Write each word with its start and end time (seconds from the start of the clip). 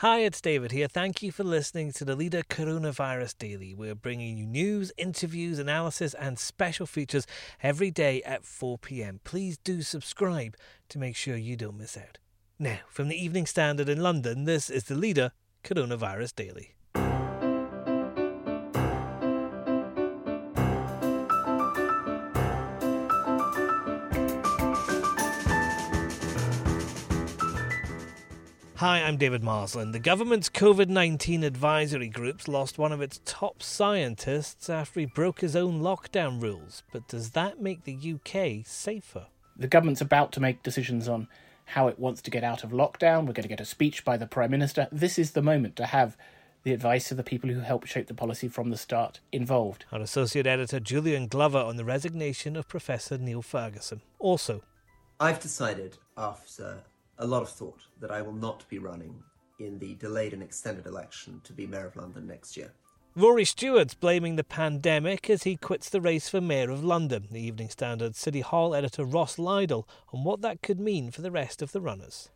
Hi, 0.00 0.20
it's 0.20 0.40
David 0.40 0.72
here. 0.72 0.88
Thank 0.88 1.22
you 1.22 1.30
for 1.30 1.44
listening 1.44 1.92
to 1.92 2.06
the 2.06 2.16
Leader 2.16 2.42
Coronavirus 2.48 3.36
Daily. 3.36 3.74
We're 3.74 3.94
bringing 3.94 4.38
you 4.38 4.46
news, 4.46 4.90
interviews, 4.96 5.58
analysis, 5.58 6.14
and 6.14 6.38
special 6.38 6.86
features 6.86 7.26
every 7.62 7.90
day 7.90 8.22
at 8.22 8.46
4 8.46 8.78
pm. 8.78 9.20
Please 9.24 9.58
do 9.58 9.82
subscribe 9.82 10.56
to 10.88 10.98
make 10.98 11.16
sure 11.16 11.36
you 11.36 11.54
don't 11.54 11.76
miss 11.76 11.98
out. 11.98 12.16
Now, 12.58 12.78
from 12.88 13.08
the 13.08 13.22
Evening 13.22 13.44
Standard 13.44 13.90
in 13.90 14.02
London, 14.02 14.46
this 14.46 14.70
is 14.70 14.84
the 14.84 14.94
Leader 14.94 15.32
Coronavirus 15.64 16.34
Daily. 16.34 16.76
Hi, 28.80 29.02
I'm 29.02 29.18
David 29.18 29.42
Marsland. 29.42 29.94
The 29.94 29.98
government's 29.98 30.48
COVID 30.48 30.88
19 30.88 31.44
advisory 31.44 32.08
groups 32.08 32.48
lost 32.48 32.78
one 32.78 32.92
of 32.92 33.02
its 33.02 33.20
top 33.26 33.62
scientists 33.62 34.70
after 34.70 35.00
he 35.00 35.04
broke 35.04 35.42
his 35.42 35.54
own 35.54 35.82
lockdown 35.82 36.40
rules. 36.40 36.82
But 36.90 37.06
does 37.06 37.32
that 37.32 37.60
make 37.60 37.84
the 37.84 38.14
UK 38.14 38.66
safer? 38.66 39.26
The 39.54 39.68
government's 39.68 40.00
about 40.00 40.32
to 40.32 40.40
make 40.40 40.62
decisions 40.62 41.08
on 41.08 41.28
how 41.66 41.88
it 41.88 41.98
wants 41.98 42.22
to 42.22 42.30
get 42.30 42.42
out 42.42 42.64
of 42.64 42.70
lockdown. 42.70 43.26
We're 43.26 43.34
going 43.34 43.42
to 43.42 43.48
get 43.48 43.60
a 43.60 43.66
speech 43.66 44.02
by 44.02 44.16
the 44.16 44.26
Prime 44.26 44.50
Minister. 44.50 44.88
This 44.90 45.18
is 45.18 45.32
the 45.32 45.42
moment 45.42 45.76
to 45.76 45.84
have 45.84 46.16
the 46.62 46.72
advice 46.72 47.10
of 47.10 47.18
the 47.18 47.22
people 47.22 47.50
who 47.50 47.60
helped 47.60 47.88
shape 47.88 48.06
the 48.06 48.14
policy 48.14 48.48
from 48.48 48.70
the 48.70 48.78
start 48.78 49.20
involved. 49.30 49.84
Our 49.92 50.00
Associate 50.00 50.46
Editor 50.46 50.80
Julian 50.80 51.26
Glover 51.26 51.58
on 51.58 51.76
the 51.76 51.84
resignation 51.84 52.56
of 52.56 52.66
Professor 52.66 53.18
Neil 53.18 53.42
Ferguson. 53.42 54.00
Also, 54.18 54.62
I've 55.20 55.38
decided 55.38 55.98
after 56.16 56.84
a 57.20 57.26
lot 57.26 57.42
of 57.42 57.50
thought 57.50 57.82
that 58.00 58.10
I 58.10 58.22
will 58.22 58.32
not 58.32 58.68
be 58.68 58.78
running 58.78 59.22
in 59.58 59.78
the 59.78 59.94
delayed 59.94 60.32
and 60.32 60.42
extended 60.42 60.86
election 60.86 61.40
to 61.44 61.52
be 61.52 61.66
Mayor 61.66 61.86
of 61.86 61.96
London 61.96 62.26
next 62.26 62.56
year. 62.56 62.72
Rory 63.14 63.44
Stewart's 63.44 63.94
blaming 63.94 64.36
the 64.36 64.44
pandemic 64.44 65.28
as 65.28 65.42
he 65.42 65.56
quits 65.56 65.90
the 65.90 66.00
race 66.00 66.28
for 66.28 66.40
Mayor 66.40 66.70
of 66.70 66.82
London. 66.82 67.28
The 67.30 67.40
Evening 67.40 67.68
Standard 67.68 68.16
City 68.16 68.40
Hall 68.40 68.74
editor 68.74 69.04
Ross 69.04 69.36
Lydall 69.36 69.86
on 70.12 70.24
what 70.24 70.40
that 70.40 70.62
could 70.62 70.80
mean 70.80 71.10
for 71.10 71.20
the 71.20 71.30
rest 71.30 71.60
of 71.60 71.72
the 71.72 71.80
runners. 71.80 72.30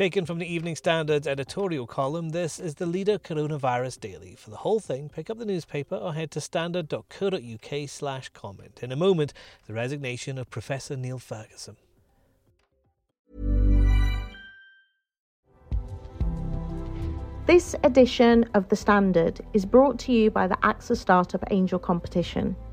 Taken 0.00 0.24
from 0.24 0.38
the 0.38 0.50
Evening 0.50 0.76
Standard's 0.76 1.26
editorial 1.26 1.86
column, 1.86 2.30
this 2.30 2.58
is 2.58 2.76
the 2.76 2.86
Leader 2.86 3.18
Coronavirus 3.18 4.00
Daily. 4.00 4.34
For 4.34 4.48
the 4.48 4.56
whole 4.56 4.80
thing, 4.80 5.10
pick 5.10 5.28
up 5.28 5.36
the 5.36 5.44
newspaper 5.44 5.94
or 5.94 6.14
head 6.14 6.30
to 6.30 6.40
standard.co.uk 6.40 7.86
slash 7.86 8.30
comment. 8.30 8.80
In 8.82 8.92
a 8.92 8.96
moment, 8.96 9.34
the 9.66 9.74
resignation 9.74 10.38
of 10.38 10.48
Professor 10.48 10.96
Neil 10.96 11.18
Ferguson. 11.18 11.76
This 17.44 17.74
edition 17.84 18.46
of 18.54 18.70
The 18.70 18.76
Standard 18.76 19.42
is 19.52 19.66
brought 19.66 19.98
to 19.98 20.12
you 20.12 20.30
by 20.30 20.46
the 20.46 20.56
AXA 20.62 20.96
Startup 20.96 21.44
Angel 21.50 21.78
Competition. 21.78 22.56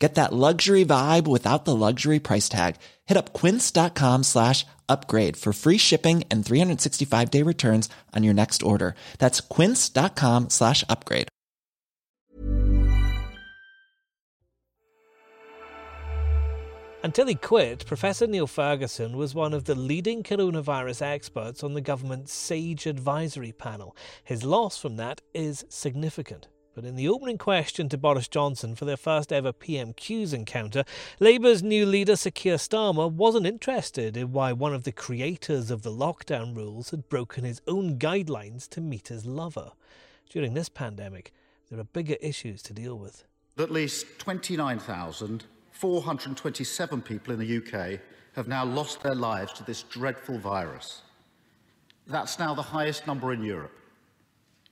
Get 0.00 0.14
that 0.14 0.32
luxury 0.32 0.84
vibe 0.84 1.28
without 1.28 1.66
the 1.66 1.76
luxury 1.76 2.18
price 2.18 2.48
tag. 2.48 2.76
Hit 3.04 3.18
up 3.18 3.34
quince.com 3.34 4.22
slash 4.24 4.64
upgrade 4.88 5.36
for 5.36 5.52
free 5.52 5.76
shipping 5.76 6.24
and 6.30 6.44
365 6.44 7.30
day 7.30 7.42
returns 7.42 7.88
on 8.16 8.24
your 8.24 8.34
next 8.34 8.62
order. 8.62 8.94
That's 9.18 9.42
quince.com 9.42 10.48
slash 10.48 10.84
upgrade. 10.88 11.28
Until 17.02 17.26
he 17.28 17.34
quit, 17.34 17.86
Professor 17.86 18.26
Neil 18.26 18.46
Ferguson 18.46 19.16
was 19.16 19.34
one 19.34 19.54
of 19.54 19.64
the 19.64 19.74
leading 19.74 20.22
coronavirus 20.22 21.00
experts 21.02 21.64
on 21.64 21.72
the 21.72 21.80
government's 21.80 22.32
SAGE 22.32 22.86
advisory 22.86 23.52
panel. 23.52 23.96
His 24.22 24.44
loss 24.44 24.76
from 24.78 24.96
that 24.96 25.22
is 25.32 25.64
significant. 25.70 26.48
But 26.72 26.84
in 26.84 26.94
the 26.94 27.08
opening 27.08 27.36
question 27.36 27.88
to 27.88 27.98
Boris 27.98 28.28
Johnson 28.28 28.76
for 28.76 28.84
their 28.84 28.96
first 28.96 29.32
ever 29.32 29.52
PMQs 29.52 30.32
encounter, 30.32 30.84
Labour's 31.18 31.64
new 31.64 31.84
leader, 31.84 32.14
Sir 32.14 32.30
Keir 32.30 32.58
Starmer, 32.58 33.10
wasn't 33.10 33.46
interested 33.46 34.16
in 34.16 34.30
why 34.32 34.52
one 34.52 34.72
of 34.72 34.84
the 34.84 34.92
creators 34.92 35.72
of 35.72 35.82
the 35.82 35.90
lockdown 35.90 36.54
rules 36.54 36.90
had 36.90 37.08
broken 37.08 37.42
his 37.42 37.60
own 37.66 37.98
guidelines 37.98 38.68
to 38.68 38.80
meet 38.80 39.08
his 39.08 39.26
lover. 39.26 39.72
During 40.28 40.54
this 40.54 40.68
pandemic, 40.68 41.32
there 41.70 41.80
are 41.80 41.84
bigger 41.84 42.14
issues 42.20 42.62
to 42.62 42.72
deal 42.72 42.96
with. 42.96 43.24
At 43.58 43.72
least 43.72 44.06
29,427 44.18 47.02
people 47.02 47.34
in 47.34 47.40
the 47.40 47.56
UK 47.56 47.98
have 48.34 48.46
now 48.46 48.64
lost 48.64 49.02
their 49.02 49.16
lives 49.16 49.52
to 49.54 49.64
this 49.64 49.82
dreadful 49.82 50.38
virus. 50.38 51.02
That's 52.06 52.38
now 52.38 52.54
the 52.54 52.62
highest 52.62 53.08
number 53.08 53.32
in 53.32 53.42
Europe. 53.42 53.79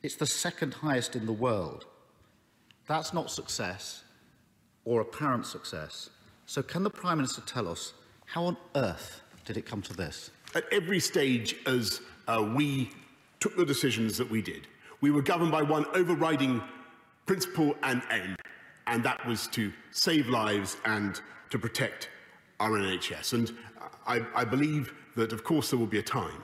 It's 0.03 0.15
the 0.15 0.27
second 0.27 0.75
highest 0.75 1.17
in 1.17 1.27
the 1.27 1.33
world. 1.33 1.87
That's 2.87 3.13
not 3.13 3.31
success 3.31 4.05
or 4.85 5.01
apparent 5.01 5.45
success. 5.45 6.11
So, 6.47 6.63
can 6.63 6.83
the 6.83 6.91
Prime 6.91 7.19
Minister 7.19 7.43
tell 7.43 7.69
us 7.69 7.93
how 8.27 8.45
on 8.45 8.57
earth 8.77 9.23
did 9.45 9.57
it 9.57 9.67
come 9.67 9.83
to 9.83 9.95
this? 9.95 10.31
At 10.55 10.65
every 10.73 11.01
stage, 11.01 11.57
as 11.67 12.01
uh, 12.27 12.49
we 12.55 12.91
took 13.41 13.57
the 13.57 13.67
decisions 13.67 14.17
that 14.19 14.31
we 14.31 14.41
did, 14.41 14.67
we 15.01 15.11
were 15.11 15.23
governed 15.23 15.51
by 15.51 15.63
one 15.63 15.85
overriding 15.95 16.63
principle 17.27 17.75
and 17.83 18.01
aim, 18.11 18.37
and 18.87 19.03
that 19.05 19.27
was 19.27 19.49
to 19.49 19.73
save 19.91 20.29
lives 20.29 20.77
and 20.85 21.21
to 21.51 21.59
protect 21.59 22.09
our 22.61 22.71
NHS. 22.71 23.33
And 23.33 23.53
I, 24.07 24.23
I 24.35 24.45
believe 24.45 24.95
that, 25.17 25.33
of 25.33 25.45
course, 25.45 25.71
there 25.71 25.79
will 25.79 25.87
be 25.87 25.99
a 25.99 26.03
time 26.03 26.43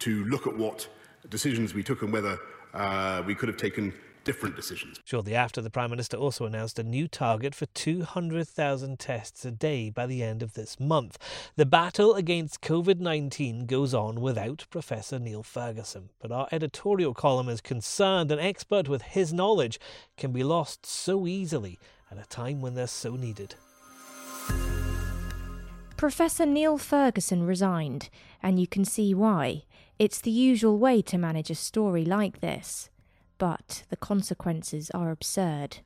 to 0.00 0.24
look 0.24 0.46
at 0.46 0.56
what 0.56 0.88
decisions 1.28 1.74
we 1.74 1.82
took 1.82 2.02
and 2.02 2.12
whether 2.12 2.38
uh, 2.74 3.22
we 3.24 3.34
could 3.34 3.48
have 3.48 3.56
taken 3.56 3.94
different 4.24 4.56
decisions. 4.56 4.98
Shortly 5.04 5.34
after, 5.34 5.60
the 5.60 5.70
Prime 5.70 5.90
Minister 5.90 6.16
also 6.16 6.46
announced 6.46 6.78
a 6.78 6.82
new 6.82 7.06
target 7.06 7.54
for 7.54 7.66
200,000 7.66 8.98
tests 8.98 9.44
a 9.44 9.50
day 9.50 9.90
by 9.90 10.06
the 10.06 10.22
end 10.22 10.42
of 10.42 10.54
this 10.54 10.80
month. 10.80 11.18
The 11.56 11.66
battle 11.66 12.14
against 12.14 12.62
COVID 12.62 12.98
19 12.98 13.66
goes 13.66 13.94
on 13.94 14.20
without 14.20 14.66
Professor 14.70 15.18
Neil 15.18 15.42
Ferguson, 15.42 16.08
but 16.20 16.32
our 16.32 16.48
editorial 16.50 17.14
column 17.14 17.48
is 17.48 17.60
concerned 17.60 18.32
an 18.32 18.38
expert 18.38 18.88
with 18.88 19.02
his 19.02 19.32
knowledge 19.32 19.78
can 20.16 20.32
be 20.32 20.42
lost 20.42 20.86
so 20.86 21.26
easily 21.26 21.78
at 22.10 22.18
a 22.18 22.28
time 22.28 22.60
when 22.60 22.74
they're 22.74 22.86
so 22.86 23.16
needed. 23.16 23.54
Professor 25.96 26.44
Neil 26.44 26.76
Ferguson 26.76 27.46
resigned, 27.46 28.10
and 28.42 28.58
you 28.58 28.66
can 28.66 28.84
see 28.84 29.14
why. 29.14 29.62
It's 29.96 30.20
the 30.20 30.30
usual 30.30 30.78
way 30.78 31.02
to 31.02 31.18
manage 31.18 31.50
a 31.50 31.54
story 31.54 32.04
like 32.04 32.40
this, 32.40 32.90
but 33.38 33.84
the 33.90 33.96
consequences 33.96 34.90
are 34.90 35.10
absurd. 35.10 35.78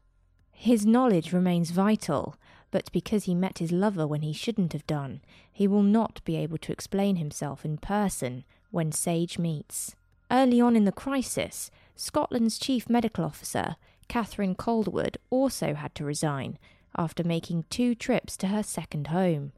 His 0.51 0.87
knowledge 0.87 1.33
remains 1.33 1.71
vital, 1.71 2.35
but 2.71 2.91
because 2.91 3.25
he 3.25 3.35
met 3.35 3.59
his 3.59 3.71
lover 3.71 4.07
when 4.07 4.23
he 4.23 4.33
shouldn't 4.33 4.73
have 4.73 4.87
done, 4.87 5.21
he 5.53 5.69
will 5.69 5.83
not 5.83 6.23
be 6.25 6.37
able 6.37 6.59
to 6.59 6.73
explain 6.73 7.17
himself 7.17 7.67
in 7.67 7.77
person 7.77 8.45
when 8.71 8.93
Sage 8.93 9.39
meets. 9.39 9.95
Early 10.31 10.61
on 10.61 10.75
in 10.75 10.85
the 10.85 10.93
crisis, 10.93 11.71
Scotland's 11.95 12.59
chief 12.59 12.89
medical 12.89 13.25
officer, 13.25 13.77
Catherine 14.09 14.55
Calderwood, 14.55 15.19
also 15.29 15.75
had 15.75 15.95
to 15.97 16.05
resign 16.05 16.59
after 16.97 17.23
making 17.23 17.67
two 17.69 17.95
trips 17.95 18.39
to 18.39 18.49
her 18.49 18.63
second 18.63 19.09
home. 19.09 19.53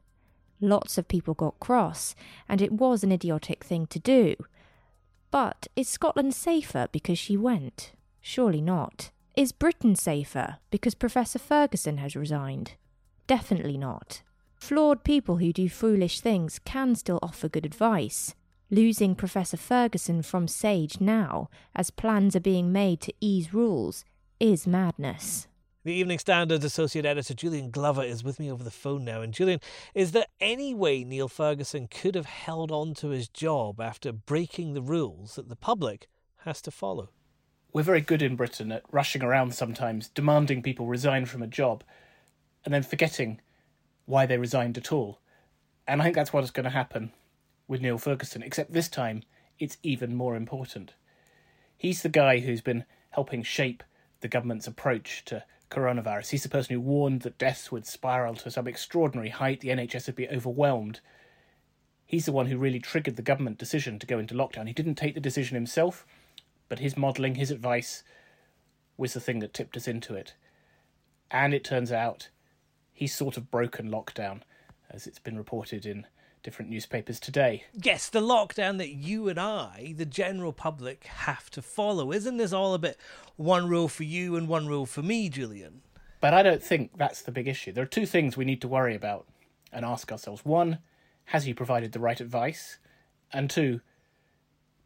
Lots 0.61 0.99
of 0.99 1.07
people 1.07 1.33
got 1.33 1.59
cross, 1.59 2.15
and 2.47 2.61
it 2.61 2.71
was 2.71 3.03
an 3.03 3.11
idiotic 3.11 3.63
thing 3.63 3.87
to 3.87 3.99
do. 3.99 4.35
But 5.31 5.67
is 5.75 5.89
Scotland 5.89 6.35
safer 6.35 6.87
because 6.91 7.17
she 7.17 7.35
went? 7.35 7.93
Surely 8.21 8.61
not. 8.61 9.09
Is 9.35 9.51
Britain 9.51 9.95
safer 9.95 10.57
because 10.69 10.93
Professor 10.93 11.39
Ferguson 11.39 11.97
has 11.97 12.15
resigned? 12.15 12.73
Definitely 13.25 13.77
not. 13.77 14.21
Flawed 14.53 15.03
people 15.03 15.37
who 15.37 15.51
do 15.51 15.67
foolish 15.67 16.19
things 16.19 16.59
can 16.59 16.93
still 16.95 17.17
offer 17.23 17.49
good 17.49 17.65
advice. 17.65 18.35
Losing 18.69 19.15
Professor 19.15 19.57
Ferguson 19.57 20.21
from 20.21 20.47
Sage 20.47 21.01
now, 21.01 21.49
as 21.75 21.89
plans 21.89 22.35
are 22.35 22.41
being 22.41 22.71
made 22.71 23.01
to 23.01 23.13
ease 23.19 23.53
rules, 23.53 24.05
is 24.39 24.67
madness. 24.67 25.47
The 25.83 25.93
Evening 25.93 26.19
Standard's 26.19 26.63
Associate 26.63 27.05
Editor 27.05 27.33
Julian 27.33 27.71
Glover 27.71 28.03
is 28.03 28.23
with 28.23 28.39
me 28.39 28.51
over 28.51 28.63
the 28.63 28.69
phone 28.69 29.03
now. 29.03 29.21
And 29.21 29.33
Julian, 29.33 29.59
is 29.95 30.11
there 30.11 30.27
any 30.39 30.75
way 30.75 31.03
Neil 31.03 31.27
Ferguson 31.27 31.87
could 31.87 32.13
have 32.13 32.27
held 32.27 32.71
on 32.71 32.93
to 32.95 33.09
his 33.09 33.27
job 33.27 33.81
after 33.81 34.11
breaking 34.11 34.73
the 34.73 34.81
rules 34.81 35.35
that 35.35 35.49
the 35.49 35.55
public 35.55 36.07
has 36.43 36.61
to 36.63 36.71
follow? 36.71 37.09
we're 37.73 37.83
very 37.83 38.01
good 38.01 38.21
in 38.21 38.35
Britain 38.35 38.71
at 38.71 38.83
rushing 38.91 39.23
around 39.23 39.53
sometimes, 39.55 40.09
demanding 40.09 40.61
people 40.61 40.85
resign 40.85 41.25
from 41.25 41.41
a 41.41 41.47
job, 41.47 41.83
and 42.65 42.73
then 42.73 42.83
forgetting 42.83 43.39
why 44.05 44.25
they 44.25 44.37
resigned 44.37 44.77
at 44.77 44.91
all. 44.91 45.19
And 45.87 46.01
I 46.01 46.05
think 46.05 46.15
that's 46.15 46.33
what 46.33 46.43
is 46.43 46.51
going 46.51 46.65
to 46.65 46.69
happen 46.69 47.11
with 47.67 47.81
Neil 47.81 47.97
Ferguson, 47.97 48.43
except 48.43 48.73
this 48.73 48.89
time 48.89 49.23
it's 49.57 49.77
even 49.83 50.15
more 50.15 50.35
important. 50.35 50.93
He's 51.77 52.01
the 52.01 52.09
guy 52.09 52.39
who's 52.39 52.61
been 52.61 52.85
helping 53.11 53.43
shape 53.43 53.83
the 54.19 54.27
government's 54.27 54.67
approach 54.67 55.23
to 55.25 55.43
coronavirus. 55.71 56.29
He's 56.29 56.43
the 56.43 56.49
person 56.49 56.75
who 56.75 56.81
warned 56.81 57.21
that 57.21 57.39
deaths 57.39 57.71
would 57.71 57.87
spiral 57.87 58.35
to 58.35 58.51
some 58.51 58.67
extraordinary 58.67 59.29
height, 59.29 59.61
the 59.61 59.69
NHS 59.69 60.05
would 60.05 60.15
be 60.15 60.29
overwhelmed. 60.29 60.99
He's 62.05 62.25
the 62.25 62.31
one 62.31 62.47
who 62.47 62.57
really 62.57 62.79
triggered 62.79 63.15
the 63.15 63.21
government 63.21 63.57
decision 63.57 63.97
to 63.97 64.05
go 64.05 64.19
into 64.19 64.35
lockdown. 64.35 64.67
He 64.67 64.73
didn't 64.73 64.95
take 64.95 65.15
the 65.15 65.21
decision 65.21 65.55
himself 65.55 66.05
but 66.71 66.79
his 66.79 66.95
modelling, 66.95 67.35
his 67.35 67.51
advice, 67.51 68.01
was 68.95 69.13
the 69.13 69.19
thing 69.19 69.39
that 69.39 69.53
tipped 69.53 69.75
us 69.75 69.89
into 69.89 70.15
it. 70.15 70.35
And 71.29 71.53
it 71.53 71.65
turns 71.65 71.91
out 71.91 72.29
he's 72.93 73.13
sort 73.13 73.35
of 73.35 73.51
broken 73.51 73.91
lockdown, 73.91 74.43
as 74.89 75.05
it's 75.05 75.19
been 75.19 75.37
reported 75.37 75.85
in 75.85 76.07
different 76.43 76.71
newspapers 76.71 77.19
today. 77.19 77.65
Yes, 77.73 78.09
the 78.09 78.21
lockdown 78.21 78.77
that 78.79 78.89
you 78.89 79.29
and 79.29 79.39
I, 79.39 79.93
the 79.95 80.05
general 80.05 80.53
public, 80.53 81.05
have 81.05 81.49
to 81.51 81.61
follow. 81.61 82.11
Isn't 82.11 82.37
this 82.37 82.53
all 82.53 82.73
a 82.73 82.79
bit 82.79 82.97
one 83.35 83.67
rule 83.67 83.87
for 83.87 84.03
you 84.03 84.35
and 84.35 84.47
one 84.47 84.67
rule 84.67 84.85
for 84.85 85.01
me, 85.01 85.29
Julian? 85.29 85.81
But 86.19 86.33
I 86.33 86.43
don't 86.43 86.63
think 86.63 86.97
that's 86.97 87.21
the 87.21 87.31
big 87.31 87.47
issue. 87.47 87.71
There 87.71 87.83
are 87.83 87.87
two 87.87 88.05
things 88.05 88.37
we 88.37 88.45
need 88.45 88.61
to 88.61 88.67
worry 88.67 88.95
about 88.95 89.27
and 89.71 89.85
ask 89.85 90.11
ourselves. 90.11 90.45
One, 90.45 90.79
has 91.25 91.45
he 91.45 91.53
provided 91.53 91.91
the 91.91 91.99
right 91.99 92.19
advice? 92.19 92.77
And 93.31 93.49
two, 93.49 93.81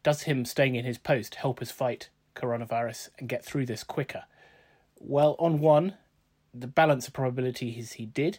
does 0.02 0.22
him 0.22 0.44
staying 0.44 0.76
in 0.76 0.84
his 0.84 0.98
post 0.98 1.36
help 1.36 1.60
us 1.60 1.70
fight 1.70 2.10
coronavirus 2.34 3.08
and 3.18 3.28
get 3.28 3.44
through 3.44 3.66
this 3.66 3.84
quicker? 3.84 4.24
Well, 4.98 5.36
on 5.38 5.58
one, 5.60 5.94
the 6.54 6.66
balance 6.66 7.06
of 7.06 7.14
probability 7.14 7.70
is 7.70 7.94
he 7.94 8.06
did. 8.06 8.38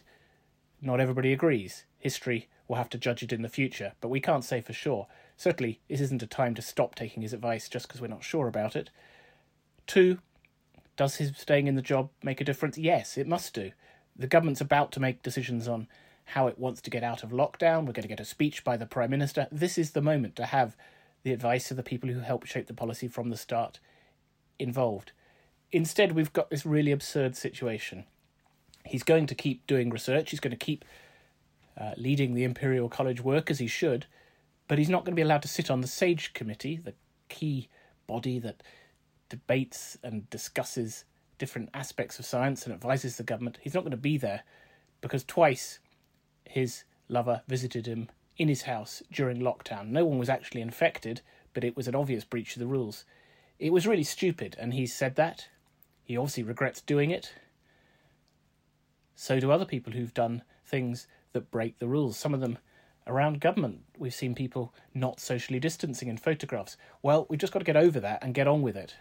Not 0.80 1.00
everybody 1.00 1.32
agrees. 1.32 1.84
History 1.98 2.48
will 2.68 2.76
have 2.76 2.90
to 2.90 2.98
judge 2.98 3.22
it 3.22 3.32
in 3.32 3.42
the 3.42 3.48
future, 3.48 3.92
but 4.00 4.08
we 4.08 4.20
can't 4.20 4.44
say 4.44 4.60
for 4.60 4.72
sure. 4.72 5.06
Certainly, 5.36 5.80
this 5.88 6.00
isn't 6.00 6.22
a 6.22 6.26
time 6.26 6.54
to 6.54 6.62
stop 6.62 6.94
taking 6.94 7.22
his 7.22 7.32
advice 7.32 7.68
just 7.68 7.88
because 7.88 8.00
we're 8.00 8.08
not 8.08 8.22
sure 8.22 8.46
about 8.46 8.76
it. 8.76 8.90
Two, 9.86 10.18
does 10.96 11.16
his 11.16 11.32
staying 11.36 11.66
in 11.66 11.76
the 11.76 11.82
job 11.82 12.10
make 12.22 12.40
a 12.40 12.44
difference? 12.44 12.76
Yes, 12.76 13.16
it 13.16 13.26
must 13.26 13.54
do. 13.54 13.72
The 14.16 14.26
government's 14.26 14.60
about 14.60 14.92
to 14.92 15.00
make 15.00 15.22
decisions 15.22 15.66
on 15.66 15.88
how 16.24 16.46
it 16.46 16.58
wants 16.58 16.82
to 16.82 16.90
get 16.90 17.02
out 17.02 17.22
of 17.22 17.30
lockdown. 17.30 17.86
We're 17.86 17.92
going 17.92 18.02
to 18.02 18.08
get 18.08 18.20
a 18.20 18.24
speech 18.24 18.64
by 18.64 18.76
the 18.76 18.84
Prime 18.84 19.10
Minister. 19.10 19.46
This 19.50 19.78
is 19.78 19.92
the 19.92 20.02
moment 20.02 20.36
to 20.36 20.46
have 20.46 20.76
the 21.22 21.32
advice 21.32 21.70
of 21.70 21.76
the 21.76 21.82
people 21.82 22.10
who 22.10 22.20
helped 22.20 22.48
shape 22.48 22.66
the 22.66 22.74
policy 22.74 23.08
from 23.08 23.30
the 23.30 23.36
start 23.36 23.80
involved. 24.58 25.12
Instead, 25.72 26.12
we've 26.12 26.32
got 26.32 26.50
this 26.50 26.66
really 26.66 26.92
absurd 26.92 27.36
situation. 27.36 28.04
He's 28.84 29.02
going 29.02 29.26
to 29.26 29.34
keep 29.34 29.66
doing 29.66 29.90
research, 29.90 30.30
he's 30.30 30.40
going 30.40 30.50
to 30.50 30.56
keep 30.56 30.84
uh, 31.78 31.92
leading 31.96 32.34
the 32.34 32.44
Imperial 32.44 32.88
College 32.88 33.20
work 33.20 33.50
as 33.50 33.58
he 33.58 33.66
should, 33.66 34.06
but 34.66 34.78
he's 34.78 34.88
not 34.88 35.04
going 35.04 35.12
to 35.12 35.16
be 35.16 35.22
allowed 35.22 35.42
to 35.42 35.48
sit 35.48 35.70
on 35.70 35.80
the 35.80 35.86
SAGE 35.86 36.32
committee, 36.32 36.76
the 36.76 36.94
key 37.28 37.68
body 38.06 38.38
that 38.38 38.62
debates 39.28 39.96
and 40.02 40.28
discusses 40.30 41.04
different 41.38 41.68
aspects 41.72 42.18
of 42.18 42.26
science 42.26 42.64
and 42.64 42.74
advises 42.74 43.16
the 43.16 43.22
government. 43.22 43.58
He's 43.60 43.74
not 43.74 43.82
going 43.82 43.92
to 43.92 43.96
be 43.96 44.18
there 44.18 44.42
because 45.00 45.22
twice 45.24 45.78
his 46.44 46.84
lover 47.08 47.42
visited 47.46 47.86
him 47.86 48.08
in 48.36 48.48
his 48.48 48.62
house 48.62 49.02
during 49.12 49.38
lockdown. 49.38 49.88
No 49.88 50.04
one 50.04 50.18
was 50.18 50.28
actually 50.28 50.60
infected, 50.60 51.20
but 51.54 51.64
it 51.64 51.76
was 51.76 51.88
an 51.88 51.94
obvious 51.94 52.24
breach 52.24 52.56
of 52.56 52.60
the 52.60 52.66
rules. 52.66 53.04
It 53.58 53.72
was 53.72 53.86
really 53.86 54.04
stupid, 54.04 54.56
and 54.58 54.72
he's 54.72 54.94
said 54.94 55.16
that. 55.16 55.48
He 56.04 56.16
obviously 56.16 56.44
regrets 56.44 56.80
doing 56.80 57.10
it. 57.10 57.34
So 59.14 59.40
do 59.40 59.50
other 59.50 59.64
people 59.64 59.92
who've 59.92 60.14
done 60.14 60.42
things 60.64 61.08
that 61.32 61.50
break 61.50 61.78
the 61.78 61.88
rules. 61.88 62.18
Some 62.18 62.34
of 62.34 62.40
them 62.40 62.58
around 63.06 63.40
government. 63.40 63.80
We've 63.98 64.14
seen 64.14 64.34
people 64.34 64.74
not 64.94 65.20
socially 65.20 65.58
distancing 65.58 66.08
in 66.08 66.18
photographs. 66.18 66.76
Well, 67.02 67.26
we've 67.28 67.40
just 67.40 67.52
got 67.52 67.60
to 67.60 67.64
get 67.64 67.76
over 67.76 67.98
that 68.00 68.22
and 68.22 68.34
get 68.34 68.46
on 68.46 68.62
with 68.62 68.76
it. 68.76 68.94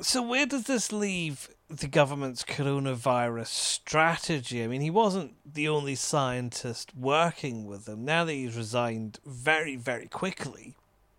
So, 0.00 0.22
where 0.22 0.44
does 0.44 0.64
this 0.64 0.92
leave 0.92 1.48
the 1.68 1.86
government's 1.86 2.42
coronavirus 2.42 3.46
strategy? 3.46 4.62
I 4.62 4.66
mean, 4.66 4.80
he 4.80 4.90
wasn't 4.90 5.34
the 5.50 5.68
only 5.68 5.94
scientist 5.94 6.90
working 6.96 7.64
with 7.64 7.84
them. 7.84 8.04
Now 8.04 8.24
that 8.24 8.32
he's 8.32 8.56
resigned 8.56 9.20
very, 9.24 9.76
very 9.76 10.08
quickly, 10.08 10.74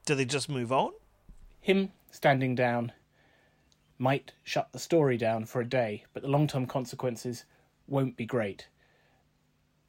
do 0.06 0.14
they 0.14 0.26
just 0.26 0.50
move 0.50 0.74
on? 0.74 0.92
Him 1.62 1.94
standing 2.12 2.54
down 2.54 2.92
might 3.98 4.34
shut 4.44 4.74
the 4.74 4.80
story 4.80 5.18
down 5.18 5.46
for 5.46 5.62
a 5.62 5.68
day, 5.68 6.04
but 6.14 6.22
the 6.22 6.30
long 6.30 6.46
term 6.46 6.66
consequences 6.66 7.46
won't 7.88 8.18
be 8.18 8.26
great. 8.26 8.68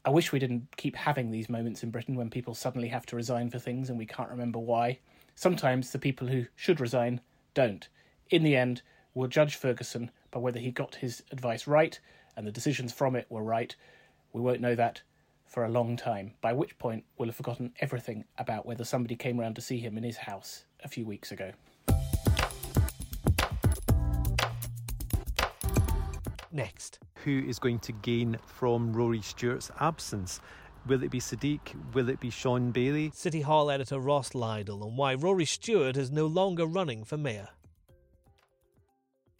I 0.07 0.11
wish 0.11 0.31
we 0.31 0.39
didn't 0.39 0.77
keep 0.77 0.95
having 0.95 1.33
these 1.33 1.49
moments 1.49 1.83
in 1.83 1.91
Britain 1.91 2.15
when 2.15 2.31
people 2.31 2.55
suddenly 2.55 2.87
have 2.87 3.05
to 3.07 3.17
resign 3.17 3.51
for 3.51 3.59
things 3.59 3.91
and 3.91 3.99
we 3.99 4.07
can't 4.07 4.31
remember 4.31 4.61
why. 4.61 5.01
Sometimes 5.35 5.91
the 5.91 5.99
people 5.99 6.29
who 6.29 6.47
should 6.55 6.79
resign 6.79 7.21
don't 7.55 7.89
in 8.31 8.45
the 8.45 8.55
end, 8.55 8.83
we'll 9.15 9.27
judge 9.27 9.57
Ferguson 9.57 10.13
by 10.31 10.39
whether 10.39 10.61
he 10.61 10.71
got 10.71 10.95
his 10.95 11.25
advice 11.33 11.67
right 11.67 11.99
and 12.37 12.47
the 12.47 12.53
decisions 12.53 12.93
from 12.93 13.17
it 13.17 13.27
were 13.29 13.43
right. 13.43 13.75
We 14.33 14.41
won't 14.41 14.61
know 14.61 14.77
that 14.77 15.03
for 15.45 15.65
a 15.65 15.69
long 15.69 15.97
time, 15.97 16.35
by 16.41 16.53
which 16.53 16.79
point 16.79 17.05
we'll 17.19 17.29
have 17.29 17.37
forgotten 17.37 17.73
everything 17.81 18.27
about 18.39 18.65
whether 18.65 18.85
somebody 18.85 19.17
came 19.17 19.41
round 19.41 19.57
to 19.57 19.61
see 19.61 19.79
him 19.81 19.99
in 19.99 20.05
his 20.05 20.19
house 20.19 20.67
a 20.85 20.89
few 20.89 21.05
weeks 21.05 21.33
ago. 21.33 21.51
Next. 26.53 27.01
Who 27.27 27.43
is 27.45 27.59
going 27.59 27.81
to 27.81 27.91
gain 27.91 28.39
from 28.47 28.93
Rory 28.93 29.21
Stewart's 29.21 29.73
absence? 29.81 30.39
Will 30.87 31.03
it 31.03 31.11
be 31.11 31.19
Sadiq? 31.19 31.59
Will 31.93 32.09
it 32.09 32.21
be 32.21 32.31
Shaun 32.31 32.71
Bailey? 32.71 33.11
City 33.13 33.41
Hall 33.41 33.69
editor 33.69 33.99
Ross 33.99 34.31
Lydall 34.33 34.85
on 34.85 34.97
why 34.97 35.15
Rory 35.15 35.45
Stewart 35.45 35.97
is 35.97 36.13
no 36.13 36.27
longer 36.27 36.67
running 36.67 37.03
for 37.03 37.17
mayor. 37.17 37.49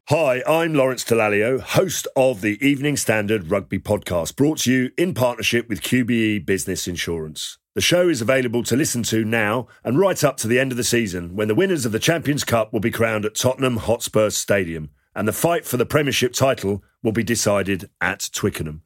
Hi, 0.09 0.43
I'm 0.49 0.75
Lawrence 0.75 1.05
Dallaglio, 1.05 1.61
host 1.61 2.09
of 2.17 2.41
the 2.41 2.59
Evening 2.61 2.97
Standard 2.97 3.53
Rugby 3.53 3.79
Podcast, 3.79 4.35
brought 4.35 4.59
to 4.63 4.73
you 4.73 4.91
in 4.99 5.15
partnership 5.15 5.69
with 5.69 5.81
QBE 5.81 6.45
Business 6.45 6.89
Insurance. 6.89 7.57
The 7.77 7.81
show 7.81 8.09
is 8.09 8.21
available 8.21 8.65
to 8.65 8.75
listen 8.75 9.05
to 9.05 9.25
now 9.25 9.69
and 9.85 9.97
right 9.97 10.25
up 10.25 10.39
to 10.39 10.49
the 10.49 10.59
end 10.59 10.73
of 10.73 10.77
the 10.77 10.83
season 10.83 11.37
when 11.37 11.47
the 11.47 11.55
winners 11.55 11.87
of 11.87 11.93
the 11.93 12.01
Champions 12.01 12.43
Cup 12.43 12.73
will 12.73 12.81
be 12.81 12.91
crowned 12.91 13.25
at 13.25 13.37
Tottenham 13.37 13.77
Hotspur 13.77 14.31
Stadium 14.31 14.91
and 15.17 15.27
the 15.27 15.33
fight 15.33 15.65
for 15.65 15.79
the 15.79 15.87
Premiership 15.87 16.35
title 16.35 16.85
will 17.07 17.13
be 17.13 17.23
decided 17.23 17.89
at 18.01 18.29
Twickenham. 18.33 18.83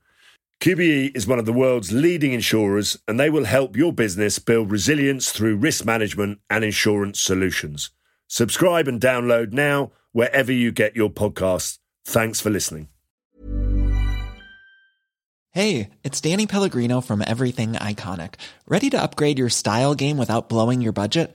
QBE 0.60 1.16
is 1.16 1.26
one 1.26 1.38
of 1.38 1.46
the 1.46 1.54
world's 1.54 1.90
leading 1.90 2.34
insurers 2.34 2.98
and 3.08 3.18
they 3.18 3.30
will 3.30 3.46
help 3.46 3.78
your 3.78 3.94
business 3.94 4.38
build 4.38 4.70
resilience 4.70 5.32
through 5.32 5.56
risk 5.56 5.86
management 5.86 6.38
and 6.50 6.62
insurance 6.62 7.18
solutions. 7.18 7.88
Subscribe 8.28 8.86
and 8.86 9.00
download 9.00 9.54
now 9.54 9.90
wherever 10.12 10.52
you 10.52 10.70
get 10.70 10.94
your 10.94 11.08
podcasts. 11.08 11.78
Thanks 12.04 12.40
for 12.40 12.50
listening. 12.50 12.88
Hey, 15.52 15.88
it's 16.04 16.20
Danny 16.20 16.46
Pellegrino 16.46 17.00
from 17.00 17.24
Everything 17.26 17.72
Iconic. 17.72 18.34
Ready 18.68 18.90
to 18.90 19.02
upgrade 19.02 19.38
your 19.38 19.48
style 19.48 19.94
game 19.94 20.18
without 20.18 20.50
blowing 20.50 20.82
your 20.82 20.92
budget? 20.92 21.34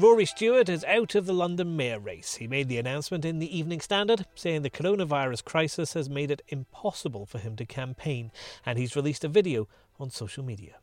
Rory 0.00 0.24
Stewart 0.24 0.70
is 0.70 0.82
out 0.84 1.14
of 1.14 1.26
the 1.26 1.34
London 1.34 1.76
Mayor 1.76 2.00
race. 2.00 2.36
He 2.36 2.48
made 2.48 2.68
the 2.68 2.78
announcement 2.78 3.22
in 3.22 3.38
the 3.38 3.58
Evening 3.58 3.82
Standard, 3.82 4.24
saying 4.34 4.62
the 4.62 4.70
coronavirus 4.70 5.44
crisis 5.44 5.92
has 5.92 6.08
made 6.08 6.30
it 6.30 6.40
impossible 6.48 7.26
for 7.26 7.36
him 7.36 7.54
to 7.56 7.66
campaign, 7.66 8.32
and 8.64 8.78
he's 8.78 8.96
released 8.96 9.24
a 9.24 9.28
video 9.28 9.68
on 9.98 10.08
social 10.08 10.42
media. 10.42 10.76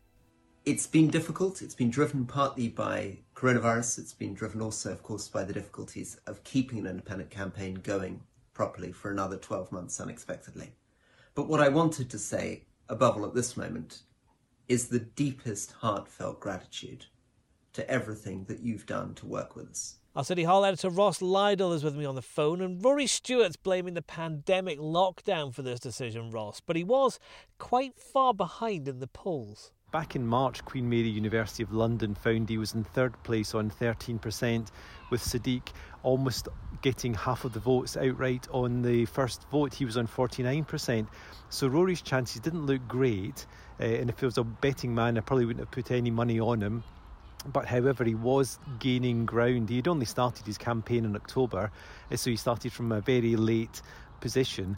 It's 0.66 0.86
been 0.86 1.08
difficult. 1.08 1.64
It's 1.64 1.74
been 1.74 1.90
driven 1.90 2.28
partly 2.28 2.68
by 2.68 3.18
coronavirus. 3.34 3.98
It's 3.98 4.14
been 4.14 4.36
driven 4.36 4.62
also, 4.62 4.92
of 4.92 5.02
course, 5.02 5.28
by 5.28 5.44
the 5.44 5.54
difficulties 5.54 6.20
of 6.28 6.44
keeping 6.44 6.78
an 6.78 6.86
independent 6.86 7.32
campaign 7.32 7.80
going 7.82 8.22
properly 8.54 8.92
for 8.92 9.10
another 9.10 9.38
12 9.38 9.72
months 9.72 10.00
unexpectedly. 10.00 10.74
But 11.34 11.48
what 11.48 11.60
I 11.60 11.70
wanted 11.70 12.12
to 12.12 12.20
say, 12.20 12.66
above 12.88 13.18
all 13.18 13.26
at 13.26 13.34
this 13.34 13.58
moment, 13.58 14.04
is 14.68 14.90
the 14.90 15.00
deepest 15.00 15.72
heartfelt 15.72 16.40
gratitude 16.40 17.08
to 17.78 17.88
everything 17.90 18.44
that 18.46 18.60
you've 18.60 18.88
done 18.88 19.14
to 19.14 19.28
work 19.28 19.56
with 19.56 19.70
us. 19.70 19.98
Our 20.16 20.24
City 20.24 20.44
Hall 20.46 20.66
editor 20.66 20.90
Ross 20.90 21.22
Lydall 21.22 21.74
is 21.74 21.84
with 21.84 21.96
me 21.96 22.06
on 22.06 22.16
the 22.16 22.24
phone, 22.24 22.60
and 22.60 22.84
Rory 22.84 23.06
Stewart's 23.06 23.56
blaming 23.56 23.94
the 23.94 24.02
pandemic 24.02 24.80
lockdown 24.80 25.54
for 25.54 25.62
this 25.62 25.80
decision, 25.80 26.32
Ross, 26.32 26.60
but 26.60 26.76
he 26.76 26.84
was 26.84 27.20
quite 27.60 28.00
far 28.00 28.34
behind 28.34 28.88
in 28.88 29.00
the 29.00 29.06
polls. 29.06 29.72
Back 29.92 30.16
in 30.16 30.26
March, 30.26 30.66
Queen 30.66 30.90
Mary 30.90 31.08
University 31.08 31.62
of 31.62 31.72
London 31.72 32.16
found 32.16 32.50
he 32.50 32.58
was 32.58 32.74
in 32.74 32.84
third 32.84 33.14
place 33.22 33.54
on 33.54 33.70
13%, 33.70 34.70
with 35.12 35.22
Sadiq 35.22 35.68
almost 36.02 36.48
getting 36.82 37.14
half 37.14 37.46
of 37.46 37.54
the 37.54 37.60
votes 37.60 37.96
outright 37.96 38.48
on 38.50 38.82
the 38.82 39.06
first 39.06 39.48
vote. 39.52 39.76
He 39.76 39.86
was 39.86 39.98
on 39.98 40.08
49%. 40.08 41.08
So 41.50 41.68
Rory's 41.68 42.02
chances 42.02 42.42
didn't 42.42 42.66
look 42.66 42.88
great, 42.88 43.46
uh, 43.80 43.84
and 43.84 44.10
if 44.10 44.24
it 44.24 44.26
was 44.26 44.40
a 44.40 44.44
betting 44.44 44.96
man, 44.96 45.16
I 45.16 45.22
probably 45.22 45.46
wouldn't 45.46 45.64
have 45.64 45.72
put 45.72 45.92
any 45.92 46.10
money 46.10 46.40
on 46.40 46.60
him 46.60 46.84
but 47.52 47.66
however, 47.66 48.04
he 48.04 48.16
was 48.16 48.60
gaining 48.80 49.26
ground. 49.26 49.70
He 49.70 49.78
had 49.78 49.88
only 49.88 50.06
started 50.06 50.46
his 50.46 50.58
campaign 50.58 51.06
in 51.06 51.16
October, 51.16 51.72
uh, 52.12 52.16
so 52.16 52.30
he 52.30 52.36
started 52.36 52.74
from 52.74 52.92
a 52.92 53.02
very 53.02 53.36
late 53.36 53.82
position 54.20 54.78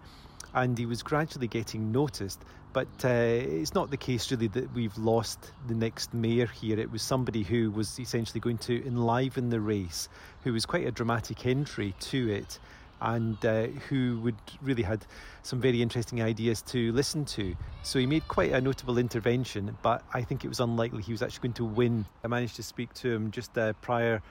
and 0.54 0.78
he 0.78 0.86
was 0.86 1.04
gradually 1.04 1.48
getting 1.48 1.92
noticed. 1.92 2.44
But 2.72 2.88
uh, 3.04 3.08
it's 3.08 3.74
not 3.74 3.90
the 3.90 3.98
case 3.98 4.30
really 4.32 4.48
that 4.50 4.74
we've 4.74 4.98
lost 4.98 5.52
the 5.68 5.74
next 5.74 6.14
mayor 6.14 6.46
here. 6.46 6.80
It 6.80 6.92
was 6.92 7.02
somebody 7.02 7.44
who 7.44 7.72
was 7.72 8.00
essentially 8.00 8.40
going 8.40 8.60
to 8.60 8.86
enliven 8.86 9.50
the 9.50 9.60
race, 9.60 10.08
who 10.44 10.54
was 10.54 10.66
quite 10.66 10.86
a 10.86 10.92
dramatic 10.92 11.46
entry 11.46 11.96
to 12.00 12.30
it 12.30 12.60
and 13.02 13.44
uh, 13.46 13.68
who 13.88 14.20
would 14.22 14.36
really 14.62 14.84
had 14.84 15.06
some 15.44 15.60
very 15.60 15.82
interesting 15.82 16.22
ideas 16.22 16.62
to 16.64 16.92
listen 16.94 17.26
to. 17.26 17.56
So 17.84 18.00
he 18.00 18.06
made 18.06 18.28
quite 18.28 18.52
a 18.52 18.62
notable 18.62 18.98
intervention, 18.98 19.78
but 19.82 20.04
I 20.14 20.22
think 20.22 20.46
it 20.46 20.48
was 20.48 20.60
unlikely 20.60 21.02
he 21.04 21.12
was 21.12 21.22
actually 21.22 21.50
going 21.50 21.54
to 21.54 21.66
win. 21.66 22.06
I 22.24 22.28
managed 22.28 22.56
to 22.58 22.64
speak 22.64 22.94
to 22.96 23.12
him 23.12 23.32
just 23.32 23.58
uh, 23.58 23.74
prior 23.82 24.22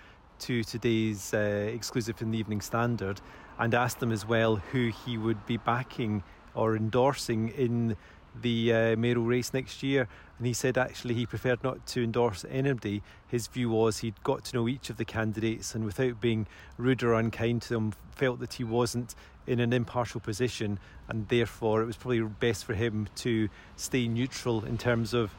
to 0.41 0.63
today's 0.63 1.35
uh, 1.35 1.71
exclusive 1.73 2.23
in 2.23 2.31
the 2.31 2.39
Evening 2.39 2.61
Standard 2.61 3.21
and 3.59 3.75
asked 3.75 4.03
him 4.03 4.13
as 4.13 4.25
well 4.27 4.57
who 4.57 4.93
he 5.05 5.19
would 5.19 5.45
be 5.47 5.57
backing 5.57 6.23
or 6.55 6.77
endorsing 6.77 7.49
in 7.51 7.97
the 8.42 8.73
uh, 8.73 8.97
race 8.97 9.52
next 9.52 9.83
year. 9.83 10.09
And 10.38 10.47
he 10.47 10.52
said 10.52 10.78
actually 10.78 11.14
he 11.14 11.26
preferred 11.26 11.62
not 11.62 11.87
to 11.88 12.04
endorse 12.04 12.45
anybody. 12.49 13.02
His 13.26 13.47
view 13.47 13.71
was 13.71 13.99
he'd 13.99 14.23
got 14.23 14.45
to 14.45 14.57
know 14.57 14.68
each 14.68 14.90
of 14.90 14.97
the 14.97 15.04
candidates 15.04 15.75
and 15.75 15.85
without 15.85 16.21
being 16.21 16.47
rude 16.76 17.02
or 17.02 17.14
unkind 17.14 17.62
to 17.62 17.75
them, 17.75 17.92
felt 18.12 18.40
that 18.40 18.54
he 18.54 18.64
wasn't 18.64 19.14
in 19.47 19.61
an 19.61 19.73
impartial 19.73 20.21
position 20.21 20.78
and 21.09 21.28
therefore 21.28 21.83
it 21.83 21.87
was 21.87 21.97
probably 21.97 22.21
best 22.21 22.64
for 22.64 22.75
him 22.75 23.09
to 23.16 23.49
stay 23.76 24.07
neutral 24.07 24.64
in 24.64 24.78
terms 24.78 25.14
of 25.14 25.35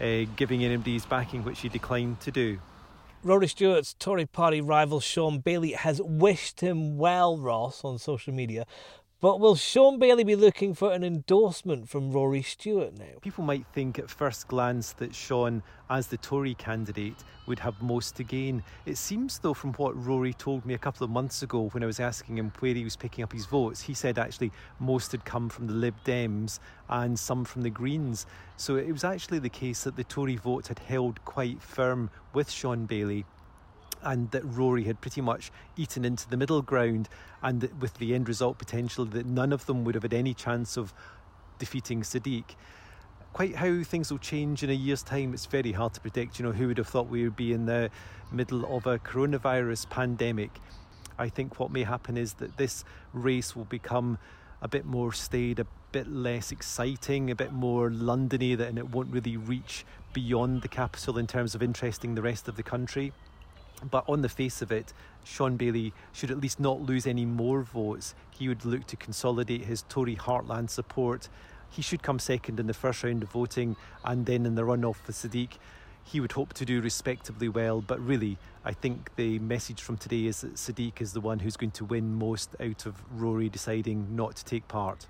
uh, 0.00 0.24
giving 0.36 0.60
NMD's 0.60 1.06
backing, 1.06 1.44
which 1.44 1.60
he 1.60 1.68
declined 1.68 2.20
to 2.20 2.30
do. 2.30 2.58
Rory 3.22 3.48
Stewart's 3.48 3.94
Tory 3.94 4.26
party 4.26 4.60
rival 4.60 5.00
Shaun 5.00 5.38
Bailey 5.38 5.72
has 5.72 5.98
wished 6.04 6.60
him 6.60 6.98
well, 6.98 7.38
Ross, 7.38 7.82
on 7.82 7.98
social 7.98 8.34
media, 8.34 8.66
but 9.24 9.40
will 9.40 9.54
Shaun 9.54 9.98
Bailey 9.98 10.22
be 10.22 10.36
looking 10.36 10.74
for 10.74 10.92
an 10.92 11.02
endorsement 11.02 11.88
from 11.88 12.12
Rory 12.12 12.42
Stewart 12.42 12.98
now? 12.98 13.20
People 13.22 13.42
might 13.42 13.64
think 13.72 13.98
at 13.98 14.10
first 14.10 14.48
glance 14.48 14.92
that 14.92 15.14
Shaun, 15.14 15.62
as 15.88 16.08
the 16.08 16.18
Tory 16.18 16.52
candidate, 16.52 17.16
would 17.46 17.58
have 17.60 17.80
most 17.80 18.16
to 18.16 18.22
gain. 18.22 18.62
It 18.84 18.98
seems, 18.98 19.38
though, 19.38 19.54
from 19.54 19.72
what 19.76 19.96
Rory 19.96 20.34
told 20.34 20.66
me 20.66 20.74
a 20.74 20.78
couple 20.78 21.04
of 21.04 21.10
months 21.10 21.42
ago 21.42 21.70
when 21.72 21.82
I 21.82 21.86
was 21.86 22.00
asking 22.00 22.36
him 22.36 22.52
where 22.58 22.74
he 22.74 22.84
was 22.84 22.96
picking 22.96 23.24
up 23.24 23.32
his 23.32 23.46
votes, 23.46 23.80
he 23.80 23.94
said 23.94 24.18
actually 24.18 24.52
most 24.78 25.12
had 25.12 25.24
come 25.24 25.48
from 25.48 25.68
the 25.68 25.72
Lib 25.72 25.94
Dems 26.04 26.58
and 26.90 27.18
some 27.18 27.46
from 27.46 27.62
the 27.62 27.70
Greens. 27.70 28.26
So 28.58 28.76
it 28.76 28.92
was 28.92 29.04
actually 29.04 29.38
the 29.38 29.48
case 29.48 29.84
that 29.84 29.96
the 29.96 30.04
Tory 30.04 30.36
vote 30.36 30.66
had 30.66 30.80
held 30.80 31.24
quite 31.24 31.62
firm 31.62 32.10
with 32.34 32.50
Shaun 32.50 32.84
Bailey 32.84 33.24
and 34.04 34.30
that 34.30 34.44
Rory 34.44 34.84
had 34.84 35.00
pretty 35.00 35.20
much 35.20 35.50
eaten 35.76 36.04
into 36.04 36.28
the 36.28 36.36
middle 36.36 36.62
ground, 36.62 37.08
and 37.42 37.60
that 37.60 37.76
with 37.76 37.94
the 37.94 38.14
end 38.14 38.28
result 38.28 38.58
potential 38.58 39.04
that 39.06 39.26
none 39.26 39.52
of 39.52 39.66
them 39.66 39.84
would 39.84 39.94
have 39.94 40.02
had 40.02 40.14
any 40.14 40.34
chance 40.34 40.76
of 40.76 40.94
defeating 41.58 42.02
Sadiq. 42.02 42.44
Quite 43.32 43.56
how 43.56 43.82
things 43.82 44.10
will 44.10 44.18
change 44.18 44.62
in 44.62 44.70
a 44.70 44.74
year's 44.74 45.02
time, 45.02 45.34
it's 45.34 45.46
very 45.46 45.72
hard 45.72 45.94
to 45.94 46.00
predict. 46.00 46.38
You 46.38 46.44
know, 46.44 46.52
who 46.52 46.68
would 46.68 46.78
have 46.78 46.86
thought 46.86 47.08
we 47.08 47.24
would 47.24 47.36
be 47.36 47.52
in 47.52 47.66
the 47.66 47.90
middle 48.30 48.76
of 48.76 48.86
a 48.86 48.98
coronavirus 48.98 49.90
pandemic? 49.90 50.50
I 51.18 51.28
think 51.28 51.58
what 51.58 51.70
may 51.70 51.82
happen 51.82 52.16
is 52.16 52.34
that 52.34 52.56
this 52.56 52.84
race 53.12 53.56
will 53.56 53.64
become 53.64 54.18
a 54.62 54.68
bit 54.68 54.84
more 54.84 55.12
staid, 55.12 55.58
a 55.58 55.66
bit 55.92 56.08
less 56.08 56.50
exciting, 56.50 57.30
a 57.30 57.34
bit 57.34 57.52
more 57.52 57.90
Londony, 57.90 58.58
and 58.58 58.78
it 58.78 58.90
won't 58.90 59.12
really 59.12 59.36
reach 59.36 59.84
beyond 60.12 60.62
the 60.62 60.68
capital 60.68 61.18
in 61.18 61.26
terms 61.26 61.54
of 61.54 61.62
interesting 61.62 62.14
the 62.14 62.22
rest 62.22 62.48
of 62.48 62.56
the 62.56 62.62
country. 62.62 63.12
But 63.90 64.04
on 64.08 64.22
the 64.22 64.28
face 64.28 64.62
of 64.62 64.72
it, 64.72 64.92
Shaun 65.24 65.56
Bailey 65.56 65.92
should 66.12 66.30
at 66.30 66.40
least 66.40 66.58
not 66.58 66.80
lose 66.80 67.06
any 67.06 67.24
more 67.24 67.62
votes. 67.62 68.14
He 68.30 68.48
would 68.48 68.64
look 68.64 68.86
to 68.86 68.96
consolidate 68.96 69.64
his 69.64 69.82
Tory 69.88 70.16
heartland 70.16 70.70
support. 70.70 71.28
He 71.70 71.82
should 71.82 72.02
come 72.02 72.18
second 72.18 72.60
in 72.60 72.66
the 72.66 72.74
first 72.74 73.02
round 73.02 73.22
of 73.22 73.30
voting 73.30 73.76
and 74.04 74.26
then 74.26 74.46
in 74.46 74.54
the 74.54 74.62
runoff 74.62 74.96
for 74.96 75.12
Sadiq. 75.12 75.58
He 76.04 76.20
would 76.20 76.32
hope 76.32 76.52
to 76.54 76.64
do 76.64 76.80
respectably 76.80 77.48
well, 77.48 77.80
but 77.80 77.98
really, 77.98 78.36
I 78.64 78.72
think 78.72 79.10
the 79.16 79.38
message 79.38 79.80
from 79.80 79.96
today 79.96 80.26
is 80.26 80.42
that 80.42 80.54
Sadiq 80.54 81.00
is 81.00 81.14
the 81.14 81.20
one 81.20 81.38
who's 81.38 81.56
going 81.56 81.70
to 81.72 81.84
win 81.84 82.14
most 82.14 82.54
out 82.60 82.86
of 82.86 83.02
Rory 83.10 83.48
deciding 83.48 84.14
not 84.14 84.36
to 84.36 84.44
take 84.44 84.68
part. 84.68 85.06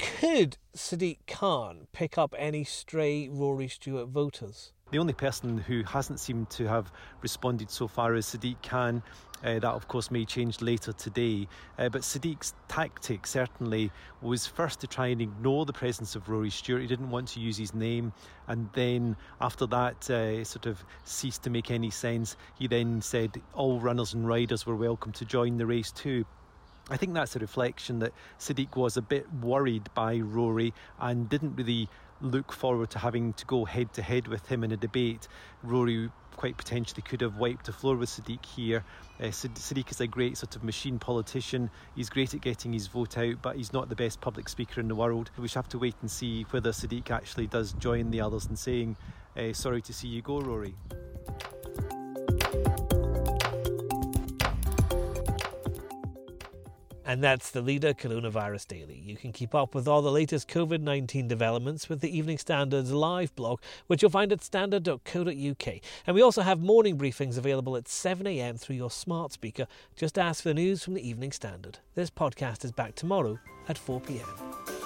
Could 0.00 0.56
Sadiq 0.74 1.18
Khan 1.26 1.86
pick 1.92 2.16
up 2.16 2.34
any 2.38 2.64
stray 2.64 3.28
Rory 3.28 3.68
Stewart 3.68 4.08
voters? 4.08 4.72
The 4.92 4.98
only 4.98 5.12
person 5.12 5.58
who 5.58 5.82
hasn't 5.82 6.20
seemed 6.20 6.48
to 6.50 6.66
have 6.66 6.90
responded 7.20 7.70
so 7.70 7.86
far 7.86 8.14
is 8.14 8.24
Sadiq 8.24 8.62
Khan. 8.62 9.02
Uh, 9.44 9.58
that, 9.58 9.64
of 9.64 9.88
course, 9.88 10.10
may 10.10 10.24
change 10.24 10.62
later 10.62 10.92
today. 10.92 11.46
Uh, 11.78 11.90
but 11.90 12.00
Sadiq's 12.00 12.54
tactic 12.68 13.26
certainly 13.26 13.90
was 14.22 14.46
first 14.46 14.80
to 14.80 14.86
try 14.86 15.08
and 15.08 15.20
ignore 15.20 15.66
the 15.66 15.72
presence 15.72 16.16
of 16.16 16.30
Rory 16.30 16.50
Stewart. 16.50 16.80
He 16.80 16.86
didn't 16.86 17.10
want 17.10 17.28
to 17.28 17.40
use 17.40 17.58
his 17.58 17.74
name. 17.74 18.14
And 18.48 18.70
then, 18.72 19.16
after 19.40 19.66
that 19.66 20.08
uh, 20.08 20.44
sort 20.44 20.64
of 20.64 20.82
ceased 21.04 21.42
to 21.42 21.50
make 21.50 21.70
any 21.70 21.90
sense, 21.90 22.36
he 22.58 22.66
then 22.68 23.02
said 23.02 23.40
all 23.52 23.80
runners 23.80 24.14
and 24.14 24.26
riders 24.26 24.64
were 24.64 24.76
welcome 24.76 25.12
to 25.12 25.26
join 25.26 25.58
the 25.58 25.66
race 25.66 25.92
too. 25.92 26.24
I 26.90 26.96
think 26.96 27.14
that's 27.14 27.36
a 27.36 27.38
reflection 27.38 28.00
that 28.00 28.12
Sadiq 28.40 28.74
was 28.74 28.96
a 28.96 29.02
bit 29.02 29.32
worried 29.34 29.88
by 29.94 30.18
Rory 30.18 30.74
and 30.98 31.28
didn't 31.28 31.54
really 31.54 31.88
look 32.20 32.52
forward 32.52 32.90
to 32.90 32.98
having 32.98 33.32
to 33.34 33.46
go 33.46 33.64
head 33.64 33.92
to 33.94 34.02
head 34.02 34.26
with 34.26 34.46
him 34.46 34.64
in 34.64 34.72
a 34.72 34.76
debate. 34.76 35.28
Rory 35.62 36.10
quite 36.36 36.56
potentially 36.56 37.02
could 37.02 37.20
have 37.20 37.36
wiped 37.36 37.66
the 37.66 37.72
floor 37.72 37.96
with 37.96 38.08
Sadiq 38.08 38.44
here. 38.44 38.84
Uh, 39.20 39.24
Sadiq 39.26 39.90
is 39.90 40.00
a 40.00 40.06
great 40.06 40.36
sort 40.36 40.56
of 40.56 40.64
machine 40.64 40.98
politician. 40.98 41.70
He's 41.94 42.10
great 42.10 42.34
at 42.34 42.40
getting 42.40 42.72
his 42.72 42.88
vote 42.88 43.16
out, 43.18 43.36
but 43.40 43.56
he's 43.56 43.72
not 43.72 43.88
the 43.88 43.96
best 43.96 44.20
public 44.20 44.48
speaker 44.48 44.80
in 44.80 44.88
the 44.88 44.94
world. 44.94 45.30
We 45.38 45.46
should 45.46 45.56
have 45.56 45.68
to 45.68 45.78
wait 45.78 45.94
and 46.00 46.10
see 46.10 46.42
whether 46.50 46.70
Sadiq 46.70 47.10
actually 47.10 47.46
does 47.46 47.72
join 47.74 48.10
the 48.10 48.20
others 48.20 48.46
in 48.46 48.56
saying, 48.56 48.96
uh, 49.36 49.52
Sorry 49.52 49.80
to 49.82 49.92
see 49.92 50.08
you 50.08 50.22
go, 50.22 50.40
Rory. 50.40 50.74
And 57.10 57.24
that's 57.24 57.50
the 57.50 57.60
leader 57.60 57.92
Coronavirus 57.92 58.68
Daily. 58.68 59.02
You 59.04 59.16
can 59.16 59.32
keep 59.32 59.52
up 59.52 59.74
with 59.74 59.88
all 59.88 60.00
the 60.00 60.12
latest 60.12 60.46
COVID 60.46 60.80
19 60.80 61.26
developments 61.26 61.88
with 61.88 62.02
the 62.02 62.16
Evening 62.16 62.38
Standard's 62.38 62.92
live 62.92 63.34
blog, 63.34 63.60
which 63.88 64.00
you'll 64.00 64.12
find 64.12 64.30
at 64.32 64.44
standard.co.uk. 64.44 65.68
And 66.06 66.14
we 66.14 66.22
also 66.22 66.42
have 66.42 66.60
morning 66.60 66.96
briefings 66.96 67.36
available 67.36 67.76
at 67.76 67.86
7am 67.86 68.60
through 68.60 68.76
your 68.76 68.92
smart 68.92 69.32
speaker. 69.32 69.66
Just 69.96 70.20
ask 70.20 70.44
for 70.44 70.50
the 70.50 70.54
news 70.54 70.84
from 70.84 70.94
the 70.94 71.08
Evening 71.08 71.32
Standard. 71.32 71.80
This 71.96 72.10
podcast 72.10 72.64
is 72.64 72.70
back 72.70 72.94
tomorrow 72.94 73.40
at 73.68 73.76
4pm. 73.76 74.79